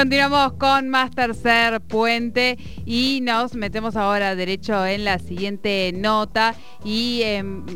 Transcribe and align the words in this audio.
Continuamos 0.00 0.54
con 0.54 0.88
más 0.88 1.10
tercer 1.10 1.78
puente 1.82 2.56
y 2.86 3.20
nos 3.20 3.54
metemos 3.54 3.96
ahora 3.96 4.34
derecho 4.34 4.86
en 4.86 5.04
la 5.04 5.18
siguiente 5.18 5.92
nota 5.94 6.54
y 6.82 7.20
em, 7.22 7.66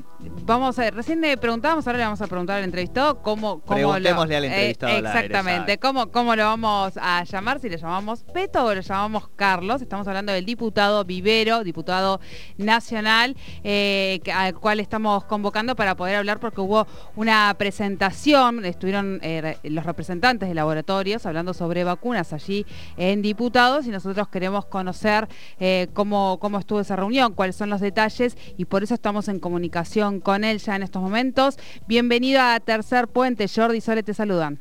vamos 0.45 0.79
a 0.79 0.91
recién 0.91 1.21
le 1.21 1.37
preguntábamos, 1.37 1.87
ahora 1.87 1.99
le 1.99 2.05
vamos 2.05 2.21
a 2.21 2.27
preguntar 2.27 2.59
al 2.59 2.65
entrevistado 2.65 3.23
cómo, 3.23 3.61
cómo 3.61 3.77
Preguntémosle 3.77 4.37
al 4.37 4.45
eh, 4.45 4.47
entrevistado 4.49 4.93
al 4.93 5.07
aire, 5.07 5.19
exactamente, 5.19 5.79
cómo, 5.79 6.11
cómo 6.11 6.37
lo 6.37 6.45
vamos 6.45 6.95
a 6.97 7.25
llamar, 7.25 7.61
si 7.61 7.69
le 7.69 7.79
llamamos 7.79 8.25
Peto 8.25 8.65
o 8.65 8.75
lo 8.75 8.80
llamamos 8.80 9.29
Carlos. 9.37 9.83
Estamos 9.83 10.07
hablando 10.09 10.33
del 10.33 10.45
diputado 10.45 11.05
Vivero, 11.05 11.65
diputado 11.65 12.21
nacional, 12.57 13.37
eh, 13.62 14.21
al 14.34 14.55
cual 14.55 14.80
estamos 14.80 15.25
convocando 15.25 15.77
para 15.77 15.97
poder 15.97 16.16
hablar 16.16 16.41
porque 16.41 16.61
hubo 16.61 16.87
una 17.16 17.55
presentación, 17.59 18.65
estuvieron 18.65 19.19
eh, 19.23 19.59
los 19.65 19.84
representantes 19.84 20.48
de 20.48 20.55
laboratorios 20.55 21.27
hablando 21.27 21.55
sobre 21.55 21.84
vacunas 21.84 22.33
allí 22.33 22.66
en 22.97 23.23
diputados 23.23 23.87
y 23.87 23.91
nosotros 23.91 24.29
queremos 24.29 24.66
conocer 24.66 25.29
eh, 25.59 25.88
cómo, 25.93 26.38
cómo 26.41 26.59
estuvo 26.59 26.80
esa 26.80 26.97
reunión, 26.97 27.33
cuáles 27.34 27.56
son 27.56 27.70
los 27.70 27.80
detalles 27.80 28.37
y 28.56 28.65
por 28.65 28.83
eso 28.83 28.95
estamos 28.95 29.29
en 29.29 29.41
comunicación 29.41 30.13
con 30.20 30.45
él 30.45 30.59
ya 30.59 30.77
en 30.77 30.82
estos 30.82 31.02
momentos. 31.02 31.59
Bienvenido 31.86 32.41
a 32.41 32.60
Tercer 32.60 33.09
Puente, 33.09 33.46
Jordi 33.48 33.80
Sole 33.80 34.02
te 34.02 34.14
saludan. 34.14 34.59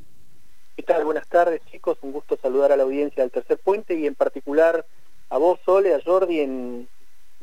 ¿Qué 0.76 0.84
tal? 0.84 1.06
Buenas 1.06 1.28
tardes, 1.28 1.62
chicos. 1.72 1.98
Un 2.02 2.12
gusto 2.12 2.38
saludar 2.42 2.72
a 2.72 2.78
la 2.78 2.84
audiencia 2.84 3.22
del 3.22 3.32
Tercer 3.32 3.60
Puente 3.60 3.94
y 3.94 4.08
en 4.08 4.16
particular 4.16 4.86
a 5.30 5.38
vos, 5.38 5.60
Sole, 5.66 5.94
a 5.94 6.02
Jordi, 6.04 6.40
en 6.40 6.88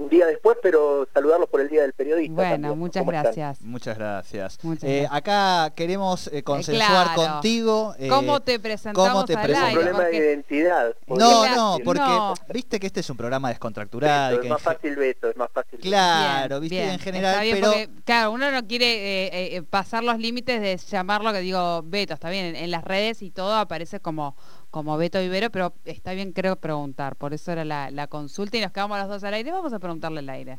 un 0.01 0.09
día 0.09 0.27
después, 0.27 0.57
pero 0.63 1.07
saludarlos 1.13 1.49
por 1.49 1.61
el 1.61 1.69
Día 1.69 1.83
del 1.83 1.93
Periodista. 1.93 2.35
Bueno, 2.35 2.51
también. 2.53 2.79
muchas 2.79 3.07
gracias. 3.07 3.61
Muchas 3.63 3.99
gracias. 3.99 4.59
Muchas 4.65 4.85
Eh, 4.85 5.01
gracias. 5.01 5.13
acá 5.13 5.73
queremos 5.75 6.29
eh, 6.33 6.43
consensuar 6.43 7.15
claro. 7.15 7.33
contigo. 7.33 7.95
eh, 7.99 8.09
¿Cómo 8.09 8.41
te 8.41 8.59
presentamos 8.59 9.09
¿cómo 9.11 9.25
te 9.25 9.35
un 9.35 9.43
presentamos? 9.43 9.69
aire? 9.79 9.91
problema 9.91 10.05
de 10.09 10.17
identidad. 10.17 10.95
No, 11.07 11.55
no, 11.55 11.79
porque 11.85 12.01
No. 12.01 12.35
viste 12.53 12.81
que 12.81 12.87
este 12.87 13.01
es 13.01 13.11
un 13.11 13.17
programa 13.17 13.49
descontracturado. 13.51 14.31
y 14.33 14.37
Beto, 14.37 14.41
que 14.43 14.47
es 14.49 14.53
más 14.53 14.63
fácil 14.63 14.97
Beto, 14.97 15.29
es 15.31 15.37
más 15.37 15.51
fácil. 15.53 15.79
Claro, 15.81 16.61
Bien, 16.61 16.61
viste, 16.61 16.77
bien, 16.77 16.89
en 16.89 16.95
está 16.95 17.05
general, 17.05 17.43
bien, 17.43 17.57
pero 17.61 17.67
porque, 17.73 17.89
claro, 18.05 18.31
uno 18.33 18.51
no 18.51 18.67
quiere 18.67 19.27
eh, 19.27 19.57
eh, 19.57 19.63
pasar 19.63 20.03
los 20.03 20.19
límites 20.19 20.61
de 20.61 20.77
llamarlo, 20.79 21.33
que 21.33 21.41
digo, 21.41 21.83
Beto, 21.85 22.15
está 22.15 22.31
bien, 22.31 22.47
en, 22.47 22.57
en 22.57 22.71
las 22.71 22.85
redes 22.85 23.21
y 23.23 23.31
todo 23.31 23.55
aparece 23.55 24.01
como, 24.01 24.35
como 24.71 24.97
Beto 24.97 25.21
Vivero, 25.21 25.51
pero 25.51 25.75
está 25.85 26.13
bien 26.13 26.33
creo 26.33 26.57
preguntar, 26.57 27.17
por 27.17 27.35
eso 27.35 27.53
era 27.53 27.65
la, 27.65 27.91
la 27.91 28.07
consulta 28.07 28.57
y 28.57 28.61
nos 28.61 28.73
quedamos 28.73 28.99
los 28.99 29.09
dos 29.09 29.25
al 29.25 29.35
aire, 29.35 29.51
vamos 29.53 29.73
a 29.73 29.79
preguntarle 29.79 30.21
al 30.21 30.29
aire. 30.29 30.59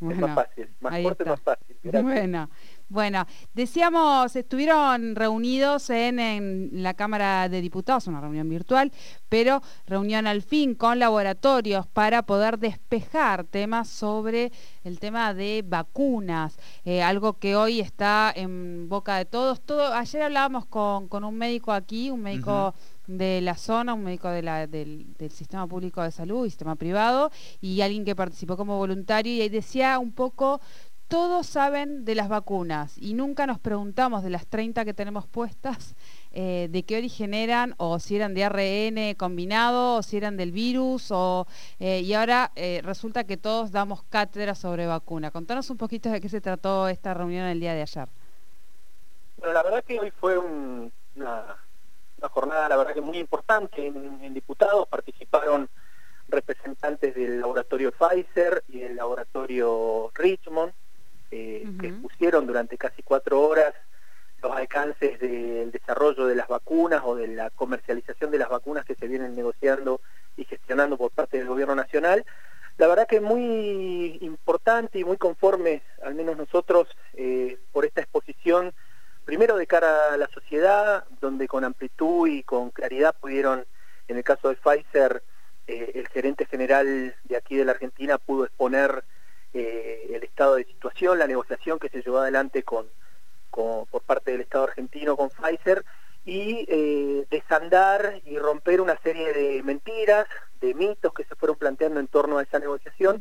Bueno, 0.00 0.26
es 0.26 0.34
más 0.34 0.34
fácil, 0.34 0.68
más 0.80 1.02
corto 1.02 1.22
y 1.22 1.26
más 1.26 1.40
fácil. 1.40 1.76
Gracias. 1.84 2.02
Bueno, 2.02 2.50
bueno, 2.92 3.26
decíamos, 3.54 4.36
estuvieron 4.36 5.16
reunidos 5.16 5.88
en, 5.90 6.18
en 6.18 6.70
la 6.82 6.92
Cámara 6.94 7.48
de 7.48 7.60
Diputados, 7.62 8.06
una 8.06 8.20
reunión 8.20 8.48
virtual, 8.48 8.92
pero 9.28 9.62
reunión 9.86 10.26
al 10.26 10.42
fin 10.42 10.74
con 10.74 10.98
laboratorios 10.98 11.86
para 11.86 12.22
poder 12.22 12.58
despejar 12.58 13.44
temas 13.44 13.88
sobre 13.88 14.52
el 14.84 14.98
tema 15.00 15.32
de 15.32 15.64
vacunas, 15.66 16.58
eh, 16.84 17.02
algo 17.02 17.38
que 17.38 17.56
hoy 17.56 17.80
está 17.80 18.32
en 18.36 18.88
boca 18.88 19.16
de 19.16 19.24
todos. 19.24 19.60
Todo, 19.62 19.94
ayer 19.94 20.22
hablábamos 20.22 20.66
con, 20.66 21.08
con 21.08 21.24
un 21.24 21.34
médico 21.36 21.72
aquí, 21.72 22.10
un 22.10 22.20
médico 22.20 22.74
de 23.06 23.40
la 23.40 23.56
zona, 23.56 23.94
un 23.94 24.04
médico 24.04 24.28
de 24.28 24.42
la- 24.42 24.66
del, 24.66 25.12
del 25.18 25.30
sistema 25.30 25.66
público 25.66 26.02
de 26.02 26.12
salud 26.12 26.46
y 26.46 26.50
sistema 26.50 26.76
privado, 26.76 27.30
y 27.60 27.80
alguien 27.80 28.04
que 28.04 28.14
participó 28.14 28.56
como 28.56 28.78
voluntario, 28.78 29.32
y 29.34 29.40
ahí 29.40 29.48
decía 29.48 29.98
un 29.98 30.12
poco 30.12 30.60
todos 31.12 31.46
saben 31.46 32.06
de 32.06 32.14
las 32.14 32.30
vacunas 32.30 32.96
y 32.98 33.12
nunca 33.12 33.46
nos 33.46 33.58
preguntamos 33.58 34.22
de 34.22 34.30
las 34.30 34.46
30 34.46 34.86
que 34.86 34.94
tenemos 34.94 35.26
puestas 35.26 35.94
eh, 36.32 36.68
de 36.70 36.84
qué 36.84 36.96
origen 36.96 37.34
eran 37.34 37.74
o 37.76 37.98
si 37.98 38.16
eran 38.16 38.32
de 38.32 38.44
ARN 38.44 39.14
combinado 39.18 39.96
o 39.96 40.02
si 40.02 40.16
eran 40.16 40.38
del 40.38 40.52
virus 40.52 41.10
o 41.10 41.46
eh, 41.80 42.00
y 42.00 42.14
ahora 42.14 42.50
eh, 42.56 42.80
resulta 42.82 43.24
que 43.24 43.36
todos 43.36 43.72
damos 43.72 44.02
cátedra 44.04 44.54
sobre 44.54 44.86
vacuna. 44.86 45.30
Contanos 45.30 45.68
un 45.68 45.76
poquito 45.76 46.08
de 46.08 46.18
qué 46.22 46.30
se 46.30 46.40
trató 46.40 46.88
esta 46.88 47.12
reunión 47.12 47.44
el 47.44 47.60
día 47.60 47.74
de 47.74 47.82
ayer. 47.82 48.08
Bueno, 49.36 49.52
la 49.52 49.62
verdad 49.64 49.84
que 49.84 50.00
hoy 50.00 50.10
fue 50.18 50.38
un- 50.38 50.90
una, 51.14 51.44
una 52.16 52.28
jornada, 52.30 52.70
la 52.70 52.76
verdad 52.78 52.94
que 52.94 53.02
muy 53.02 53.18
importante 53.18 53.86
en, 53.86 54.18
en 54.24 54.32
diputados. 54.32 54.88
Participaron 54.88 55.68
representantes 56.28 57.14
del 57.14 57.40
laboratorio 57.42 57.92
Pfizer 57.92 58.64
y 58.68 58.78
del 58.80 58.96
laboratorio 58.96 60.10
Richmond, 60.14 60.72
eh, 61.34 61.66
que 61.80 61.86
expusieron 61.86 62.46
durante 62.46 62.76
casi 62.76 63.02
cuatro 63.02 63.40
horas 63.40 63.72
los 64.42 64.52
alcances 64.54 65.18
del 65.18 65.70
desarrollo 65.70 66.26
de 66.26 66.34
las 66.34 66.46
vacunas 66.46 67.00
o 67.06 67.16
de 67.16 67.26
la 67.28 67.48
comercialización 67.48 68.30
de 68.30 68.36
las 68.36 68.50
vacunas 68.50 68.84
que 68.84 68.96
se 68.96 69.08
vienen 69.08 69.34
negociando 69.34 70.02
y 70.36 70.44
gestionando 70.44 70.98
por 70.98 71.10
parte 71.10 71.38
del 71.38 71.46
gobierno 71.46 71.74
nacional. 71.74 72.26
La 72.76 72.86
verdad 72.86 73.06
que 73.06 73.22
muy 73.22 74.18
importante 74.20 74.98
y 74.98 75.04
muy 75.04 75.16
conforme, 75.16 75.82
al 76.02 76.14
menos 76.14 76.36
nosotros, 76.36 76.88
eh, 77.14 77.58
por 77.72 77.86
esta 77.86 78.02
exposición, 78.02 78.74
primero 79.24 79.56
de 79.56 79.66
cara 79.66 80.12
a 80.12 80.16
la 80.18 80.28
sociedad, 80.28 81.04
donde 81.22 81.48
con 81.48 81.64
amplitud 81.64 82.28
y 82.28 82.42
con 82.42 82.70
claridad 82.72 83.14
pudieron, 83.18 83.64
en 84.06 84.18
el 84.18 84.22
caso 84.22 84.50
de 84.50 84.56
Pfizer, 84.56 85.22
eh, 85.66 85.92
el 85.94 86.08
gerente 86.08 86.44
general 86.44 87.14
de 87.24 87.36
aquí 87.36 87.56
de 87.56 87.64
la 87.64 87.72
Argentina 87.72 88.18
pudo 88.18 88.44
exponer 88.44 89.02
eh, 89.54 90.10
el 90.14 90.22
estado 90.24 90.54
de 90.56 90.64
situación, 90.64 91.18
la 91.18 91.26
negociación 91.26 91.78
que 91.78 91.88
se 91.88 92.02
llevó 92.02 92.18
adelante 92.18 92.62
con, 92.62 92.86
con- 93.50 93.86
por 93.86 94.02
parte 94.02 94.32
del 94.32 94.40
Estado 94.42 94.64
argentino 94.64 95.16
con 95.16 95.30
Pfizer 95.30 95.84
y 96.24 96.64
eh, 96.68 97.26
desandar 97.30 98.20
y 98.24 98.38
romper 98.38 98.80
una 98.80 98.96
serie 99.02 99.32
de 99.32 99.62
mentiras, 99.62 100.26
de 100.60 100.72
mitos 100.74 101.12
que 101.12 101.24
se 101.24 101.34
fueron 101.34 101.56
planteando 101.56 101.98
en 102.00 102.06
torno 102.06 102.38
a 102.38 102.42
esa 102.44 102.58
negociación 102.58 103.16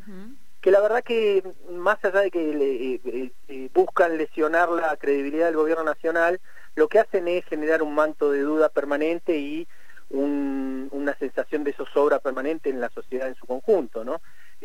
que 0.62 0.70
la 0.70 0.80
verdad 0.80 1.04
que 1.04 1.44
más 1.72 1.98
allá 2.06 2.20
de 2.22 2.30
que 2.30 2.54
le- 2.54 3.32
eh, 3.48 3.70
buscan 3.74 4.16
lesionar 4.18 4.70
la 4.70 4.96
credibilidad 4.98 5.48
del 5.48 5.56
gobierno 5.56 5.84
nacional, 5.84 6.40
lo 6.76 6.88
que 6.88 7.00
hacen 7.00 7.28
es 7.28 7.44
generar 7.46 7.82
un 7.82 7.96
manto 7.96 8.32
de 8.32 8.42
duda 8.42 8.70
permanente 8.70 9.36
y 9.38 9.68
un- 10.12 10.88
una 10.92 11.16
sensación 11.18 11.64
de 11.64 11.74
zozobra 11.74 12.20
permanente 12.20 12.70
en 12.70 12.80
la 12.80 12.90
sociedad 12.90 13.28
en 13.28 13.36
su 13.36 13.46
conjunto, 13.48 14.04
¿no? 14.04 14.22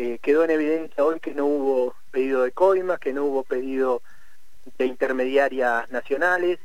Eh, 0.06 0.20
quedó 0.22 0.44
en 0.44 0.50
evidencia 0.52 1.04
hoy 1.04 1.18
que 1.18 1.34
no 1.34 1.46
hubo 1.46 1.96
pedido 2.12 2.44
de 2.44 2.52
coimas, 2.52 3.00
que 3.00 3.12
no 3.12 3.24
hubo 3.24 3.42
pedido 3.42 4.02
de 4.78 4.86
intermediarias 4.86 5.90
nacionales, 5.90 6.60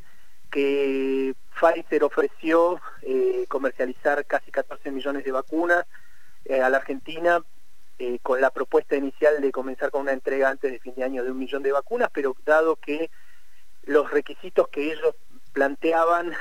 que 0.52 1.34
Pfizer 1.60 2.04
ofreció 2.04 2.80
eh, 3.02 3.46
comercializar 3.48 4.24
casi 4.28 4.52
14 4.52 4.92
millones 4.92 5.26
de 5.26 5.32
vacunas 5.32 5.88
eh, 6.46 6.62
a 6.62 6.70
la 6.70 6.78
Argentina 6.78 7.42
con 8.24 8.42
la 8.42 8.50
propuesta 8.50 8.96
inicial 8.96 9.40
de 9.42 9.52
comenzar 9.52 9.92
con 9.92 10.02
una 10.02 10.12
entrega 10.12 10.50
antes 10.50 10.72
de 10.72 10.80
fin 10.80 10.96
de 10.96 11.04
año 11.04 11.24
de 11.24 11.30
un 11.30 11.38
millón 11.38 11.62
de 11.62 11.72
vacunas, 11.72 12.10
pero 12.12 12.36
dado 12.46 12.76
que 12.76 13.12
los 13.84 14.10
requisitos 14.10 14.70
que 14.70 14.92
ellos 14.92 15.14
planteaban 15.54 16.34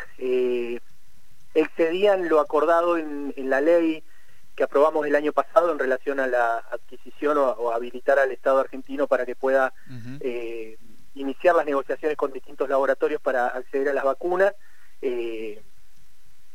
excedían 1.52 2.30
lo 2.30 2.40
acordado 2.40 2.96
en 2.96 3.34
la 3.36 3.60
ley 3.60 4.02
que 4.60 4.64
aprobamos 4.64 5.06
el 5.06 5.16
año 5.16 5.32
pasado 5.32 5.72
en 5.72 5.78
relación 5.78 6.20
a 6.20 6.26
la 6.26 6.58
adquisición 6.70 7.38
o, 7.38 7.48
o 7.52 7.72
habilitar 7.72 8.18
al 8.18 8.30
Estado 8.30 8.58
argentino 8.58 9.06
para 9.06 9.24
que 9.24 9.34
pueda 9.34 9.72
eh, 10.20 10.76
iniciar 11.14 11.54
las 11.56 11.64
negociaciones 11.64 12.14
con 12.18 12.30
distintos 12.30 12.68
laboratorios 12.68 13.22
para 13.22 13.46
acceder 13.46 13.88
a 13.88 13.94
las 13.94 14.04
vacunas, 14.04 14.52
eh, 15.00 15.62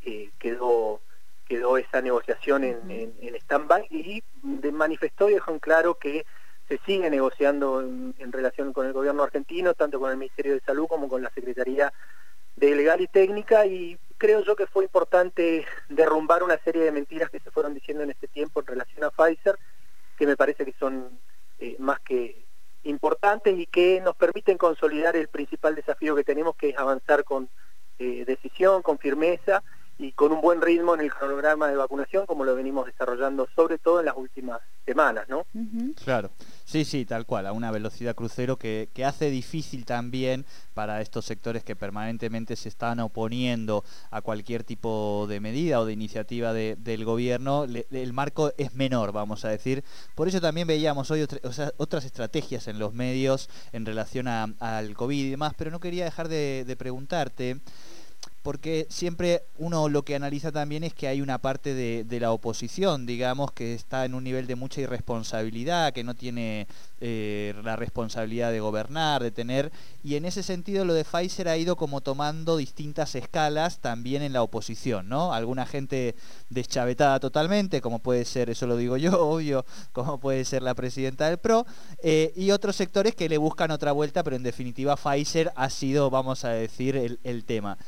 eh, 0.06 0.30
quedó 0.38 1.02
quedó 1.48 1.78
esa 1.80 2.00
negociación 2.02 2.64
en, 2.64 2.78
en 2.92 3.36
stand-by 3.38 3.88
y 3.90 4.22
de- 4.44 4.72
manifestó 4.72 5.28
y 5.28 5.34
dejó 5.34 5.50
en 5.52 5.60
claro 5.60 5.96
que 5.96 6.28
se 6.68 6.78
sigue 6.86 7.10
negociando 7.10 7.82
en, 7.82 8.14
en 8.20 8.32
relación 8.32 8.72
con 8.72 8.86
el 8.86 8.94
gobierno 8.94 9.24
argentino, 9.24 9.74
tanto 9.74 10.00
con 10.00 10.12
el 10.12 10.18
Ministerio 10.18 10.54
de 10.54 10.60
Salud 10.62 10.86
como 10.88 11.10
con 11.10 11.24
la 11.24 11.32
Secretaría 11.32 11.92
de 12.56 12.76
Legal 12.76 13.02
y 13.02 13.08
Técnica 13.08 13.66
y 13.66 13.98
creo 14.18 14.44
yo 14.44 14.56
que 14.56 14.68
fue 14.68 14.84
importante 14.84 15.66
derrumbar 15.90 16.44
una 16.44 16.58
serie 16.60 16.84
de 16.84 16.92
mentiras 16.92 17.30
que 17.30 17.40
se 17.40 17.52
fueron 17.52 17.74
diciendo 17.74 18.04
en 18.04 18.12
este 18.12 18.28
tiempo 18.28 18.60
en 18.60 18.68
relación 18.68 19.04
a 19.04 19.12
Pfizer, 19.12 19.58
que 20.18 20.28
me 20.28 20.38
parece 20.38 20.66
que 20.66 20.74
son 20.80 21.20
eh, 21.60 21.76
más 21.80 22.00
que 22.00 22.46
importantes 22.84 23.58
y 23.58 23.66
que 23.66 24.02
nos 24.02 24.16
permiten 24.16 24.58
consolidar 24.58 25.16
el 25.16 25.28
principal 25.28 25.76
desafío 25.76 26.16
que 26.16 26.24
tenemos, 26.24 26.56
que 26.56 26.70
es 26.70 26.78
avanzar 26.78 27.24
con 27.24 27.50
eh, 28.00 28.24
decisión, 28.26 28.82
con 28.82 29.00
firmeza 29.00 29.64
y 29.98 30.12
con 30.12 30.32
un 30.34 30.42
buen 30.42 30.62
ritmo 30.62 30.94
en 30.94 31.02
el 31.02 31.14
cronograma 31.14 31.68
de 31.70 31.76
vacunación, 31.78 32.26
como 32.26 32.44
lo 32.44 32.54
venimos 32.54 32.86
desarrollando 32.86 33.48
sobre 33.56 33.78
todo 33.78 34.00
en 34.02 34.06
las 34.08 34.18
últimas 34.18 34.60
semanas, 34.86 35.26
¿no? 35.30 35.46
Claro, 36.04 36.32
sí, 36.66 36.84
sí, 36.84 37.06
tal 37.06 37.26
cual, 37.26 37.48
a 37.48 37.54
una 37.54 37.72
velocidad 37.72 38.14
crucero 38.14 38.58
que, 38.58 38.90
que 38.94 39.06
hace 39.06 39.30
difícil 39.30 39.86
también 39.86 40.46
para 40.74 41.00
estos 41.02 41.24
sectores 41.26 41.64
que 41.64 41.76
permanentemente 41.78 42.56
se 42.58 42.68
están 42.70 43.00
oponiendo 43.00 43.84
a 44.12 44.22
cualquier 44.22 44.64
tipo 44.66 45.26
de 45.30 45.40
medida 45.40 45.80
o 45.80 45.86
de 45.86 45.94
iniciativa 45.94 46.52
de- 46.52 46.76
del 46.78 47.06
gobierno, 47.06 47.66
le- 47.66 47.88
el 47.90 48.12
marco 48.12 48.52
es 48.58 48.74
menor, 48.76 49.14
vamos 49.14 49.46
a 49.46 49.50
decir. 49.50 49.84
Por 50.14 50.28
eso 50.28 50.42
también 50.42 50.68
veíamos 50.68 51.10
hoy 51.10 51.22
otra- 51.22 51.40
o 51.44 51.54
sea, 51.54 51.72
otras 51.78 52.04
estrategias 52.04 52.68
en 52.68 52.80
los 52.80 52.94
medios 52.94 53.50
en 53.72 53.86
relación 53.86 54.28
a- 54.28 54.50
al 54.60 54.94
COVID 54.94 55.26
y 55.26 55.30
demás, 55.32 55.54
pero 55.58 55.72
no 55.72 55.80
quería 55.80 56.04
dejar 56.04 56.28
de, 56.28 56.66
de 56.68 56.76
preguntarte. 56.76 57.62
Porque 58.46 58.86
siempre 58.92 59.42
uno 59.58 59.90
lo 59.90 60.06
que 60.06 60.16
analiza 60.16 60.52
también 60.52 60.84
es 60.84 60.94
que 60.94 61.08
hay 61.08 61.20
una 61.20 61.40
parte 61.40 61.74
de, 61.74 62.20
la 62.20 62.32
oposición, 62.32 63.08
digamos, 63.08 63.52
que 63.52 63.74
está 63.74 64.06
en 64.06 64.14
un 64.14 64.24
nivel 64.24 64.46
de 64.46 64.54
mucha 64.54 64.82
irresponsabilidad, 64.82 65.94
que 65.94 66.04
no 66.04 66.14
tiene 66.14 66.68
eh, 67.02 67.56
la 67.64 67.76
responsabilidad 67.76 68.52
de 68.52 68.60
gobernar, 68.60 69.24
de 69.24 69.32
tener, 69.32 69.72
y 70.04 70.14
en 70.14 70.26
ese 70.26 70.44
sentido 70.44 70.86
lo 70.86 70.94
de 70.94 71.04
Pfizer 71.04 71.48
ha 71.48 71.58
ido 71.58 71.76
como 71.76 72.02
tomando 72.02 72.56
distintas 72.56 73.16
escalas 73.16 73.80
también 73.80 74.22
en 74.22 74.32
la 74.32 74.44
oposición, 74.44 75.10
¿no? 75.10 75.34
Alguna 75.34 75.66
gente 75.66 76.14
deschavetada 76.52 77.20
totalmente, 77.20 77.82
como 77.82 77.98
puede 77.98 78.26
ser, 78.26 78.52
eso 78.52 78.68
lo 78.68 78.78
digo 78.78 78.96
yo, 78.96 79.20
obvio, 79.28 79.66
como 79.92 80.20
puede 80.20 80.46
ser 80.46 80.62
la 80.62 80.76
presidenta 80.76 81.28
del 81.28 81.40
PRO, 81.40 81.66
eh, 82.04 82.32
y 82.36 82.52
otros 82.52 82.76
sectores 82.76 83.16
que 83.16 83.28
le 83.28 83.40
buscan 83.40 83.72
otra 83.72 83.92
vuelta, 83.92 84.22
pero 84.22 84.36
en 84.36 84.44
definitiva 84.44 84.96
Pfizer 84.98 85.52
ha 85.56 85.72
sido, 85.72 86.12
vamos 86.12 86.46
a 86.46 86.50
decir, 86.50 87.18
el 87.24 87.44
tema 87.46 87.80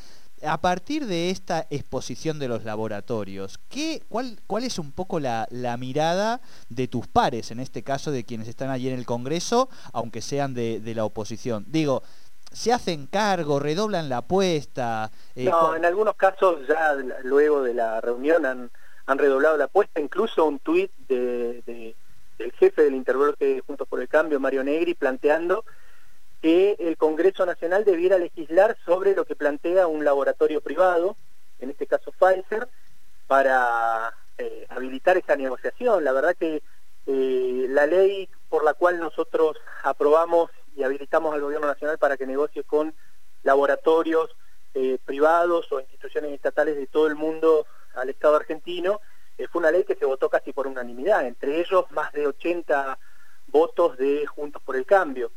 a 0.44 0.62
partir 0.62 1.06
de 1.06 1.30
esta 1.30 1.66
exposición 1.70 2.40
de 2.40 2.48
los 2.48 2.64
laboratorios, 2.64 3.60
¿qué, 3.70 4.02
cuál, 4.10 4.40
¿cuál 4.48 4.64
es 4.64 4.80
un 4.80 4.92
poco 4.92 5.20
la, 5.20 5.48
mirada 5.80 6.42
de 6.70 6.88
tus 6.88 7.08
pares, 7.08 7.52
en 7.52 7.60
este 7.60 7.84
caso 7.84 8.12
de 8.12 8.24
quienes 8.24 8.48
están 8.48 8.70
allí 8.70 8.90
en 8.90 8.98
el 8.98 9.06
Congreso, 9.06 9.70
aunque 9.94 10.22
sean 10.22 10.54
de, 10.54 10.82
la 10.96 11.06
oposición? 11.06 11.66
Digo, 11.68 12.04
¿se 12.52 12.72
hacen 12.72 13.08
cargo, 13.08 13.60
redoblan 13.60 14.10
la 14.10 14.18
apuesta? 14.18 15.12
Eh, 15.36 15.46
no, 15.46 15.76
en 15.76 15.86
algunos 15.86 16.16
casos 16.16 16.68
ya 16.68 16.96
luego 17.24 17.64
de 17.64 17.74
la 17.74 18.02
reunión 18.02 18.46
han, 18.46 18.72
han 19.06 19.18
redoblado 19.18 19.58
la 19.58 19.66
apuesta, 19.66 20.00
incluso 20.00 20.46
un 20.46 20.60
tuit 20.60 20.92
de, 21.08 21.96
del 22.38 22.52
jefe 22.54 22.84
del 22.84 22.96
interbloque 22.96 23.64
Juntos 23.66 23.88
por 23.88 24.02
el 24.02 24.08
Cambio, 24.08 24.40
Mario 24.40 24.64
Negri, 24.64 24.94
planteando 24.94 25.66
que 26.42 26.76
el 26.80 26.98
Congreso 26.98 27.46
Nacional 27.46 27.84
debiera 27.84 28.18
legislar 28.18 28.78
sobre 28.86 29.16
lo 29.16 29.26
que 29.26 29.36
plantea 29.36 29.88
un 29.88 30.06
laboratorio 30.06 30.62
privado, 30.62 31.16
en 31.60 31.70
este 31.70 31.88
caso 31.88 32.12
Pfizer, 32.12 32.68
para 33.26 34.14
eh, 34.38 34.66
habilitar 34.70 35.18
esa 35.18 35.36
negociación. 35.36 36.04
La 36.04 36.12
verdad 36.12 36.36
que 36.36 36.62
eh, 37.08 37.66
la 37.70 37.88
ley 37.88 38.30
por 38.50 38.64
la 38.64 38.74
cual 38.74 39.00
nosotros 39.00 39.58
aprobamos 39.84 40.52
y 40.76 40.84
habilitamos 40.84 41.34
al 41.34 41.42
Gobierno 41.42 41.68
Nacional 41.68 41.98
para 41.98 42.18
que 42.18 42.28
negocie 42.28 42.64
con 42.64 42.94
laboratorios 43.44 44.36
eh, 44.74 45.00
privados 45.04 45.72
o 45.72 45.80
instituciones 45.80 46.32
estatales 46.34 46.76
de 46.76 46.88
todo 46.88 47.08
el 47.08 47.16
mundo 47.16 47.66
al 47.96 48.10
Estado 48.10 48.36
argentino, 48.36 49.02
fue 49.52 49.60
una 49.60 49.72
ley 49.72 49.84
que 49.84 49.96
se 49.96 50.06
votó 50.06 50.30
casi 50.30 50.52
por 50.52 50.66
unanimidad, 50.66 51.26
entre 51.28 51.60
ellos 51.60 51.86
más 51.92 52.12
de 52.14 52.26
80 52.26 52.98
votos 53.48 53.98
de 53.98 54.26
Juntos 54.26 54.62
por 54.64 54.76
el 54.76 54.86
Cambio. 54.86 55.32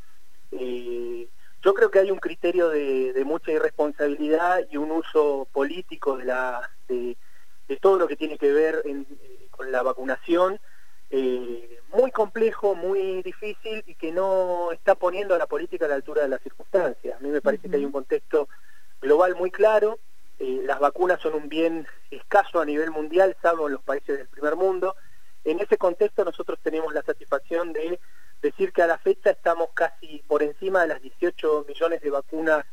Eh, 0.52 1.28
yo 1.62 1.74
creo 1.74 1.90
que 1.90 1.98
hay 1.98 2.10
un 2.10 2.18
criterio 2.18 2.68
de, 2.70 3.22
mucha 3.24 3.52
irresponsabilidad 3.52 4.66
y 4.70 4.76
un 4.76 4.90
uso 4.90 5.46
político 5.52 6.16
de, 6.16 6.24
la, 6.24 6.70
de, 6.88 7.16
todo 7.80 7.98
lo 7.98 8.08
que 8.08 8.16
tiene 8.16 8.38
que 8.38 8.52
ver 8.52 8.82
eh, 8.84 9.04
con 9.50 9.70
la 9.70 9.82
vacunación, 9.82 10.58
eh, 11.10 11.80
muy 11.92 12.10
complejo, 12.10 12.74
muy 12.74 13.22
difícil 13.22 13.84
y 13.86 13.94
que 13.94 14.12
no 14.12 14.72
está 14.72 14.94
poniendo 14.94 15.34
a 15.34 15.38
la 15.38 15.46
política 15.46 15.84
a 15.84 15.88
la 15.88 15.94
altura 15.94 16.22
de 16.22 16.28
las 16.28 16.42
circunstancias. 16.42 17.16
A 17.16 17.20
mí 17.20 17.30
me 17.30 17.40
parece 17.40 17.68
que 17.68 17.76
hay 17.76 17.84
un 17.84 17.92
contexto 17.92 18.48
global 19.00 19.36
muy 19.36 19.50
claro, 19.50 19.98
las 20.40 20.80
vacunas 20.80 21.20
son 21.20 21.34
un 21.34 21.48
bien 21.50 21.86
escaso 22.10 22.60
a 22.60 22.64
nivel 22.64 22.90
mundial, 22.90 23.36
salvo 23.42 23.66
en 23.66 23.74
los 23.74 23.82
países 23.82 24.16
del 24.16 24.28
primer 24.28 24.56
mundo. 24.56 24.96
En 25.44 25.60
ese 25.60 25.76
contexto 25.76 26.24
nosotros 26.24 26.58
tenemos 26.62 26.94
la 26.94 27.02
satisfacción 27.02 27.72
de 27.74 28.00
decir 28.42 28.72
que 28.72 28.82
a 28.82 28.86
la 28.86 28.98
fecha 28.98 29.30
estamos 29.30 29.70
casi 29.74 30.22
por 30.26 30.42
encima 30.42 30.82
de 30.82 30.88
las 30.88 31.02
18 31.02 31.64
millones 31.68 32.00
de 32.00 32.10
vacunas 32.10 32.64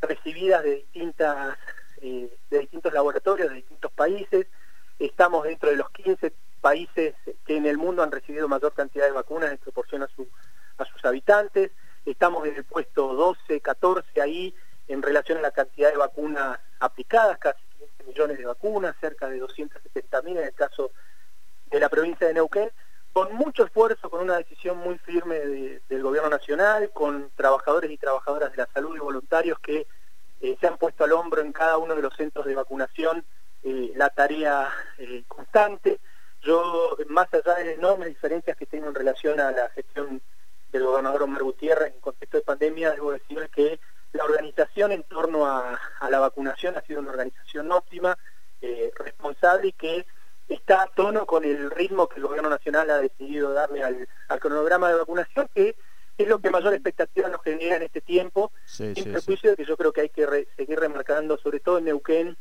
recibidas 0.00 0.62
de 0.62 0.76
distintas 0.76 1.56
eh, 2.02 2.30
de 2.50 2.58
distintos 2.58 2.92
laboratorios 2.92 3.48
de 3.48 3.56
distintos 3.56 3.90
países. 3.92 4.46
Estamos 4.98 5.44
dentro 5.44 5.70
de 5.70 5.76
los 5.76 5.90
15 5.90 6.32
países 6.60 7.14
que 7.46 7.56
en 7.56 7.66
el 7.66 7.78
mundo 7.78 8.02
han 8.02 8.12
recibido 8.12 8.48
mayor 8.48 8.74
cantidad 8.74 9.06
de 9.06 9.12
vacunas 9.12 9.50
en 9.50 9.58
proporción 9.58 10.02
a, 10.02 10.08
su, 10.08 10.28
a 10.78 10.84
sus 10.84 11.04
habitantes. 11.04 11.70
Estamos 12.04 12.46
en 12.46 12.56
el 12.56 12.64
puesto 12.64 13.14
12, 13.14 13.60
14 13.60 14.20
ahí 14.20 14.54
en 14.88 15.02
relación 15.02 15.38
a 15.38 15.42
la 15.42 15.50
cantidad 15.50 15.90
de 15.90 15.96
vacunas 15.96 16.58
aplicadas, 16.80 17.38
casi 17.38 17.60
15 17.78 18.04
millones 18.04 18.38
de 18.38 18.46
vacunas, 18.46 18.94
cerca 19.00 19.28
de 19.28 19.38
270 19.38 20.22
mil 20.22 20.36
en 20.36 20.44
el 20.44 20.54
caso 20.54 20.92
de 21.70 21.80
la 21.80 21.88
provincia 21.88 22.26
de 22.26 22.34
Neuquén 22.34 22.70
con 23.16 23.34
mucho 23.34 23.64
esfuerzo, 23.64 24.10
con 24.10 24.20
una 24.20 24.36
decisión 24.36 24.76
muy 24.76 24.98
firme 24.98 25.38
del 25.38 26.02
gobierno 26.02 26.28
nacional, 26.28 26.90
con 26.92 27.30
trabajadores 27.34 27.90
y 27.90 27.96
trabajadoras 27.96 28.50
de 28.50 28.58
la 28.58 28.68
salud 28.74 28.94
y 28.94 28.98
voluntarios 28.98 29.58
que 29.58 29.86
eh, 30.42 30.54
se 30.60 30.66
han 30.66 30.76
puesto 30.76 31.02
al 31.02 31.12
hombro 31.12 31.40
en 31.40 31.50
cada 31.50 31.78
uno 31.78 31.94
de 31.94 32.02
los 32.02 32.14
centros 32.14 32.44
de 32.44 32.54
vacunación 32.54 33.24
eh, 33.62 33.90
la 33.96 34.10
tarea 34.10 34.68
eh, 34.98 35.24
constante. 35.26 35.98
Yo, 36.42 36.94
más 37.08 37.32
allá 37.32 37.54
de 37.54 37.64
las 37.64 37.78
enormes 37.78 38.08
diferencias 38.08 38.54
que 38.54 38.66
tengo 38.66 38.88
en 38.88 38.94
relación 38.94 39.40
a 39.40 39.50
la 39.50 39.70
gestión 39.70 40.20
del 40.70 40.84
gobernador 40.84 41.22
Omar 41.22 41.42
Gutiérrez 41.42 41.94
en 41.94 42.00
contexto 42.00 42.36
de 42.36 42.42
pandemia, 42.44 42.90
debo 42.90 43.12
decir 43.12 43.48
que 43.48 43.80
la 44.12 44.24
organización 44.24 44.92
en 44.92 45.04
torno 45.04 45.46
a, 45.46 45.80
a 46.00 46.10
la 46.10 46.18
vacunación 46.18 46.76
ha 46.76 46.82
sido 46.82 47.00
una 47.00 47.12
organización 47.12 47.72
óptima, 47.72 48.18
responsable 48.98 49.68
y 49.68 49.72
que 49.72 50.06
está 50.66 50.82
a 50.82 50.86
tono 50.88 51.26
con 51.26 51.44
el 51.44 51.70
ritmo 51.70 52.08
que 52.08 52.16
el 52.16 52.26
gobierno 52.26 52.50
nacional 52.50 52.90
ha 52.90 52.98
decidido 52.98 53.52
darle 53.52 53.84
al, 53.84 54.08
cronograma 54.40 54.88
de 54.88 54.96
vacunación, 54.96 55.48
que 55.54 55.76
es 56.18 56.26
lo 56.26 56.40
que 56.40 56.50
mayor 56.50 56.74
expectativa 56.74 57.28
nos 57.28 57.40
genera 57.42 57.76
en 57.76 57.84
este 57.84 58.00
tiempo, 58.00 58.50
sin 58.64 58.92
prejuicio 58.92 59.50
de 59.50 59.56
que 59.56 59.64
yo 59.64 59.76
creo 59.76 59.92
que 59.92 60.00
hay 60.00 60.08
que 60.08 60.48
seguir 60.56 60.80
remarcando, 60.80 61.38
sobre 61.38 61.60
todo 61.60 61.78
en 61.78 61.84
Neuquén, 61.84 62.36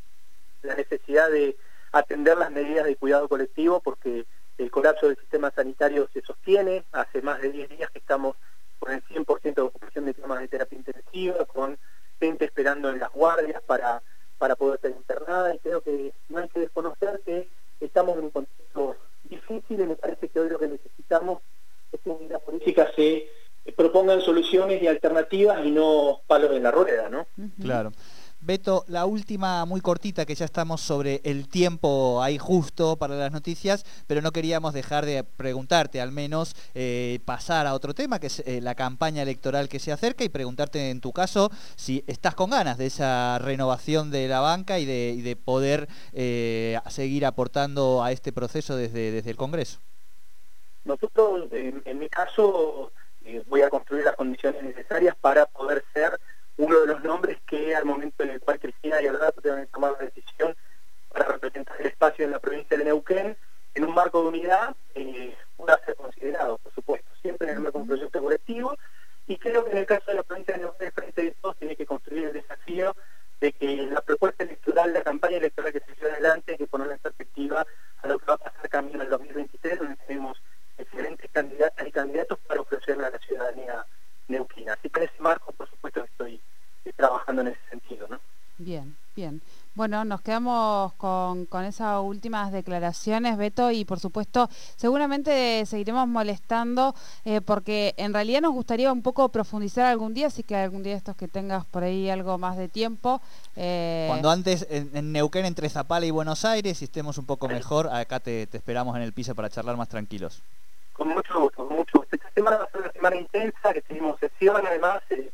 la 0.63 0.73
necesidad 0.73 1.29
de 1.29 1.55
atender 1.91 2.35
las 2.35 2.49
medidas 2.49 2.85
de 2.85 2.95
cuidado 2.95 3.29
colectivo, 3.29 3.79
porque 3.79 4.25
el 4.57 4.71
colapso 4.71 5.05
del 5.07 5.17
sistema 5.17 5.51
sanitario 5.51 6.09
se 6.11 6.21
sostiene, 6.21 6.83
hace 6.93 7.21
más 7.21 7.39
de 7.41 7.51
10 7.51 7.69
días 7.77 7.91
que 7.91 7.99
estamos 7.99 8.37
con 8.79 8.91
el 8.91 9.03
100% 9.03 9.53
de 9.53 9.61
ocupación 9.61 10.05
de 10.05 10.15
camas 10.15 10.39
de 10.39 10.47
terapia 10.47 10.79
intensiva, 10.79 11.45
con 11.45 11.77
gente 12.19 12.45
esperando 12.45 12.89
en 12.89 12.97
las 12.97 13.11
guardias 13.11 13.61
para, 13.61 14.01
para 14.39 14.55
poder 14.55 14.79
ser 14.81 14.95
internada, 14.97 15.53
y 15.53 15.59
creo 15.59 15.81
que 15.81 16.11
no 16.29 16.39
hay 16.39 16.49
que 16.49 16.61
desconocer 16.61 17.21
que 17.23 17.47
estamos 17.79 18.17
en 18.17 18.25
un 18.25 18.29
contexto 18.31 18.95
difícil 19.23 19.79
y 19.79 19.85
me 19.85 19.95
parece 19.95 20.29
que 20.29 20.39
hoy 20.39 20.49
lo 20.49 20.59
que 20.59 20.67
necesitamos 20.67 21.41
es 21.91 21.99
que 22.01 22.11
en 22.11 22.29
la 22.29 22.39
política 22.39 22.91
se 22.95 23.27
propongan 23.75 24.21
soluciones 24.21 24.81
y 24.81 24.87
alternativas 24.87 25.65
y 25.65 25.71
no 25.71 26.21
palos 26.27 26.51
en 26.51 26.63
la 26.63 26.71
rueda, 26.71 27.09
¿no? 27.09 27.27
Claro. 27.61 27.91
Beto, 28.45 28.85
la 28.87 29.07
última 29.07 29.65
muy 29.65 29.81
cortita, 29.81 30.23
que 30.23 30.35
ya 30.35 30.45
estamos 30.45 30.79
sobre 30.79 31.19
el 31.23 31.49
tiempo 31.49 32.21
ahí 32.21 32.37
justo 32.37 32.95
para 32.95 33.15
las 33.15 33.31
noticias, 33.31 33.83
pero 34.05 34.21
no 34.21 34.31
queríamos 34.31 34.75
dejar 34.75 35.03
de 35.03 35.23
preguntarte, 35.23 35.99
al 35.99 36.11
menos 36.11 36.55
eh, 36.75 37.19
pasar 37.25 37.65
a 37.65 37.73
otro 37.73 37.95
tema, 37.95 38.19
que 38.19 38.27
es 38.27 38.43
eh, 38.45 38.61
la 38.61 38.75
campaña 38.75 39.23
electoral 39.23 39.67
que 39.67 39.79
se 39.79 39.91
acerca, 39.91 40.23
y 40.23 40.29
preguntarte 40.29 40.91
en 40.91 41.01
tu 41.01 41.11
caso 41.11 41.49
si 41.75 42.03
estás 42.05 42.35
con 42.35 42.51
ganas 42.51 42.77
de 42.77 42.85
esa 42.85 43.39
renovación 43.39 44.11
de 44.11 44.27
la 44.27 44.41
banca 44.41 44.77
y 44.77 44.85
de, 44.85 45.37
poder 45.43 45.87
eh, 46.13 46.77
seguir 46.87 47.25
aportando 47.25 48.03
a 48.03 48.11
este 48.11 48.31
proceso 48.31 48.75
desde, 48.75 49.09
desde 49.09 49.31
el 49.31 49.37
Congreso. 49.37 49.79
Nosotros, 50.83 51.47
en 51.51 51.97
mi 51.97 52.09
caso, 52.09 52.91
voy 53.47 53.61
a 53.61 53.71
construir 53.71 54.05
las 54.05 54.15
condiciones 54.15 54.61
necesarias 54.61 55.15
para 55.19 55.47
poder 55.47 55.83
ser 55.95 56.19
uno 56.57 56.79
de 56.79 56.87
los 56.87 57.03
nombres 57.03 57.37
que 57.47 57.75
al 57.75 57.85
momento 57.85 58.23
en 58.23 58.31
el 58.31 58.39
cual 58.39 58.59
Cristina 58.59 59.01
y 59.01 59.07
Alberto 59.07 59.41
deben 59.41 59.67
tomar 59.67 59.93
la 59.93 60.05
decisión 60.05 60.55
para 61.11 61.25
representar 61.25 61.75
el 61.79 61.87
espacio 61.87 62.25
en 62.25 62.31
la 62.31 62.39
provincia 62.39 62.77
de 62.77 62.85
Neuquén, 62.85 63.37
en 63.73 63.83
un 63.83 63.93
marco 63.93 64.21
de 64.21 64.29
unidad, 64.29 64.75
eh, 64.95 65.35
pueda 65.57 65.79
ser 65.85 65.95
considerado, 65.95 66.57
por 66.59 66.73
supuesto, 66.73 67.09
siempre 67.21 67.49
en 67.49 67.55
el 67.55 67.59
marco 67.61 67.79
de 67.79 67.81
un 67.83 67.87
proyecto 67.87 68.21
colectivo, 68.21 68.77
y 69.27 69.37
creo 69.37 69.65
que 69.65 69.71
en 69.71 69.77
el 69.79 69.85
caso 69.85 70.05
de 70.07 70.15
la 70.15 70.23
provincia 70.23 70.53
de 70.53 70.61
Neuquén, 70.61 70.91
Frente 70.91 71.23
de 71.23 71.31
Todos 71.31 71.57
tiene 71.57 71.75
que 71.75 71.85
construir 71.85 72.25
el 72.27 72.33
desafío 72.33 72.95
de 73.41 73.51
que 73.51 73.75
la 73.91 74.01
propuesta 74.01 74.43
electoral, 74.43 74.93
la 74.93 75.03
campaña 75.03 75.37
electoral 75.37 75.73
que 75.73 75.81
se 75.81 75.95
lleva 75.95 76.13
adelante, 76.13 76.53
hay 76.53 76.57
que 76.57 76.67
ponerla 76.67 76.93
en 76.93 76.99
perspectiva 76.99 77.65
a 78.01 78.07
lo 78.07 78.17
que 78.17 78.25
va 78.25 78.35
a 78.35 78.37
pasar 78.37 78.69
camino 78.69 78.95
en 78.95 79.01
el 79.01 79.09
2023, 79.09 79.79
donde 79.79 79.95
tenemos 80.07 80.41
excelentes 80.77 81.29
candidatas 81.31 81.87
y 81.87 81.91
candidatos 81.91 82.39
para 82.47 82.61
ofrecerle 82.61 83.05
a 83.05 83.09
la 83.09 83.19
ciudadanía 83.19 83.85
neuquina. 84.27 84.73
Así 84.73 84.89
que 84.89 84.99
en 85.01 85.09
ese 85.09 85.21
marco, 85.21 85.51
por 85.51 85.69
supuesto, 85.69 86.03
estoy 86.03 86.41
trabajando 87.35 87.41
en 87.41 87.47
ese 87.47 87.69
sentido. 87.69 88.07
¿no? 88.09 88.19
Bien, 88.57 88.95
bien. 89.15 89.41
Bueno, 89.73 90.05
nos 90.05 90.21
quedamos 90.21 90.93
con, 90.93 91.45
con, 91.47 91.65
esas 91.65 92.01
últimas 92.01 92.53
declaraciones, 92.53 93.37
Beto, 93.37 93.71
y 93.71 93.83
por 93.83 93.99
supuesto, 93.99 94.47
seguramente 94.77 95.65
seguiremos 95.65 96.07
molestando, 96.07 96.95
eh, 97.25 97.41
porque 97.41 97.93
en 97.97 98.13
realidad 98.13 98.39
nos 98.39 98.53
gustaría 98.53 98.89
un 98.93 99.01
poco 99.01 99.27
profundizar 99.27 99.85
algún 99.85 100.13
día, 100.13 100.27
así 100.27 100.43
que 100.43 100.55
algún 100.55 100.81
día 100.81 100.95
estos 100.95 101.17
que 101.17 101.27
tengas 101.27 101.65
por 101.65 101.83
ahí 101.83 102.09
algo 102.09 102.37
más 102.37 102.55
de 102.55 102.69
tiempo. 102.69 103.21
Eh, 103.57 104.05
Cuando 104.07 104.29
antes 104.29 104.65
en, 104.69 105.11
Neuquén, 105.11 105.45
entre 105.45 105.67
Zapala 105.67 106.05
y 106.05 106.11
Buenos 106.11 106.45
Aires, 106.45 106.81
y 106.81 106.85
estemos 106.85 107.17
un 107.17 107.25
poco 107.25 107.49
mejor, 107.49 107.89
acá 107.89 108.21
te, 108.21 108.47
te 108.47 108.55
esperamos 108.55 108.95
en 108.95 109.01
el 109.01 109.11
piso 109.11 109.35
para 109.35 109.49
charlar 109.49 109.75
más 109.75 109.89
tranquilos. 109.89 110.41
Con 110.93 111.09
mucho 111.09 111.37
gusto, 111.37 111.67
con 111.67 111.75
mucho 111.75 111.99
gusto. 111.99 112.15
Esta 112.15 112.31
semana 112.31 112.55
va 112.57 112.63
a 112.63 112.71
ser 112.71 112.79
una 112.79 112.91
semana 112.93 113.15
intensa, 113.17 113.73
que 113.73 113.81
tenemos 113.81 114.17
sesión, 114.21 114.65
además, 114.65 115.03
eh, 115.09 115.29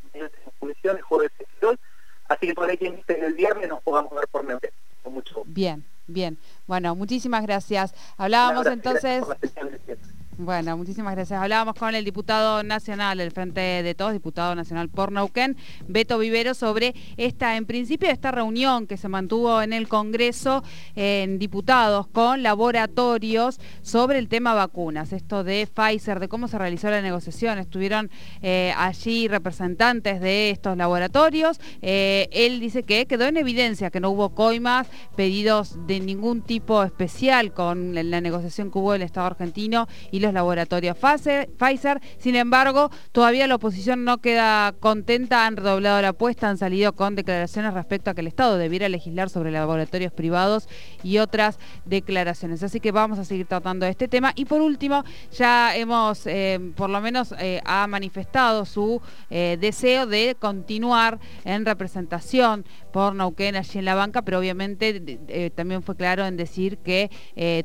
comisiones, 0.60 1.03
jueves 1.03 1.31
sesión, 1.38 1.77
Así 2.31 2.47
que 2.47 2.53
por 2.53 2.69
ahí 2.69 2.77
quien 2.77 2.95
dice 2.95 3.19
el 3.25 3.33
viernes 3.33 3.67
nos 3.67 3.81
podamos 3.81 4.13
ver 4.13 4.25
por 4.29 4.45
Neuquén. 4.45 4.71
Con 5.03 5.13
mucho 5.13 5.43
Bien, 5.45 5.83
bien. 6.07 6.38
Bueno, 6.65 6.95
muchísimas 6.95 7.43
gracias. 7.43 7.93
Hablábamos 8.17 8.65
entonces... 8.67 9.23
Bueno, 10.43 10.75
muchísimas 10.75 11.13
gracias. 11.13 11.39
Hablábamos 11.39 11.75
con 11.75 11.93
el 11.93 12.03
diputado 12.03 12.63
nacional 12.63 13.19
del 13.19 13.29
Frente 13.29 13.62
de 13.62 13.93
Todos, 13.93 14.12
diputado 14.12 14.55
nacional 14.55 14.89
por 14.89 15.12
Neuquén, 15.12 15.55
Beto 15.88 16.17
Vivero, 16.17 16.55
sobre 16.55 16.95
esta, 17.15 17.57
en 17.57 17.67
principio, 17.67 18.10
esta 18.10 18.31
reunión 18.31 18.88
que 18.88 18.98
se 18.98 19.07
mantuvo 19.07 19.62
en 19.62 19.71
el 19.71 19.88
Congreso 19.88 20.63
en 20.95 21.38
diputados 21.38 22.07
con 22.07 22.41
laboratorios 22.41 23.60
sobre 23.83 24.17
el 24.17 24.29
tema 24.29 24.55
vacunas, 24.55 25.13
esto 25.13 25.43
de 25.43 25.67
Pfizer, 25.67 26.19
de 26.19 26.27
cómo 26.27 26.48
se 26.48 26.57
realizó 26.57 26.89
la 26.89 27.03
negociación. 27.03 27.60
Estuvieron 27.60 28.10
eh, 28.41 28.74
allí 28.75 29.27
representantes 29.27 30.21
de 30.21 30.50
estos 30.50 30.75
laboratorios. 30.75 31.60
Eh, 31.83 32.29
él 32.31 32.60
dice 32.60 32.81
que 32.81 33.05
quedó 33.05 33.25
en 33.25 33.38
evidencia 33.38 33.91
que 33.91 34.00
no 34.00 34.10
hubo 34.10 34.33
coimas, 34.33 34.88
pedidos 35.15 35.86
de 35.86 36.00
ningún 36.00 36.41
tipo 36.41 36.81
especial 36.81 37.53
con 37.53 37.93
la 37.93 38.21
negociación 38.21 38.71
que 38.71 38.79
hubo 38.79 38.95
el 38.95 39.03
Estado 39.03 39.27
argentino 39.27 39.88
y 40.10 40.19
los 40.19 40.30
laboratorios 40.33 40.97
Pfizer. 40.97 42.01
Sin 42.17 42.35
embargo, 42.35 42.91
todavía 43.11 43.47
la 43.47 43.55
oposición 43.55 44.03
no 44.03 44.19
queda 44.19 44.73
contenta, 44.79 45.45
han 45.45 45.57
redoblado 45.57 46.01
la 46.01 46.09
apuesta, 46.09 46.50
han 46.50 46.57
salido 46.57 46.93
con 46.93 47.15
declaraciones 47.15 47.73
respecto 47.73 48.09
a 48.09 48.13
que 48.13 48.21
el 48.21 48.27
Estado 48.27 48.57
debiera 48.57 48.89
legislar 48.89 49.29
sobre 49.29 49.51
laboratorios 49.51 50.13
privados 50.13 50.67
y 51.03 51.17
otras 51.17 51.59
declaraciones. 51.85 52.63
Así 52.63 52.79
que 52.79 52.91
vamos 52.91 53.19
a 53.19 53.25
seguir 53.25 53.45
tratando 53.45 53.85
este 53.85 54.07
tema. 54.07 54.33
Y 54.35 54.45
por 54.45 54.61
último, 54.61 55.03
ya 55.31 55.75
hemos, 55.75 56.25
eh, 56.27 56.59
por 56.75 56.89
lo 56.89 57.01
menos, 57.01 57.33
eh, 57.39 57.61
ha 57.65 57.88
manifestado 57.88 58.65
su 58.65 59.01
eh, 59.29 59.57
deseo 59.59 60.05
de 60.05 60.35
continuar 60.39 61.19
en 61.45 61.65
representación 61.65 62.65
por 62.91 63.15
Nauquén 63.15 63.55
allí 63.55 63.79
en 63.79 63.86
la 63.86 63.95
banca, 63.95 64.21
pero 64.21 64.39
obviamente 64.39 65.51
también 65.55 65.83
fue 65.83 65.95
claro 65.95 66.25
en 66.25 66.38
decir 66.38 66.77
que 66.77 67.10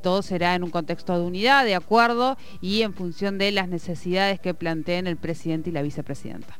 todo 0.02 0.22
será 0.22 0.54
en 0.54 0.64
un 0.64 0.70
contexto 0.70 1.18
de 1.18 1.24
unidad, 1.24 1.64
de 1.64 1.74
acuerdo 1.74 2.36
y 2.60 2.82
en 2.82 2.94
función 2.94 3.38
de 3.38 3.52
las 3.52 3.68
necesidades 3.68 4.40
que 4.40 4.54
planteen 4.54 5.06
el 5.06 5.16
presidente 5.16 5.70
y 5.70 5.72
la 5.72 5.82
vicepresidenta. 5.82 6.58